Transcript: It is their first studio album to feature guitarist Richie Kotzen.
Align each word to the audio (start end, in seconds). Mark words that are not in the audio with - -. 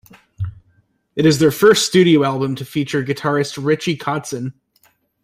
It 1.15 1.27
is 1.27 1.37
their 1.37 1.51
first 1.51 1.85
studio 1.85 2.23
album 2.23 2.55
to 2.55 2.65
feature 2.65 3.03
guitarist 3.03 3.63
Richie 3.63 3.95
Kotzen. 3.97 4.53